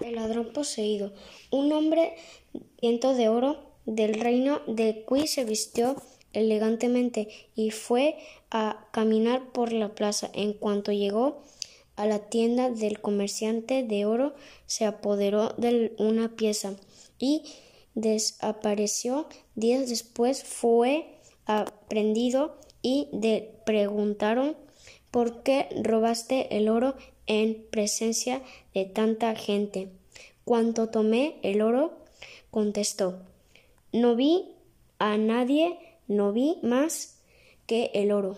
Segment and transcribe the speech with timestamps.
[0.00, 1.14] El ladrón poseído.
[1.50, 2.14] Un hombre
[2.80, 3.56] viento de oro
[3.86, 5.96] del reino de Cui se vistió
[6.34, 8.18] elegantemente y fue
[8.50, 10.30] a caminar por la plaza.
[10.34, 11.42] En cuanto llegó
[11.96, 14.34] a la tienda del comerciante de oro,
[14.66, 16.76] se apoderó de una pieza
[17.18, 17.44] y
[17.94, 19.26] desapareció.
[19.54, 24.65] Días después fue aprendido y le preguntaron
[25.16, 26.94] ¿por qué robaste el oro
[27.26, 28.42] en presencia
[28.74, 29.88] de tanta gente?
[30.44, 31.96] Cuando tomé el oro,
[32.50, 33.20] contestó,
[33.94, 34.52] no vi
[34.98, 37.22] a nadie, no vi más
[37.64, 38.36] que el oro.